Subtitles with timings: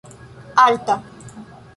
[0.65, 0.95] alta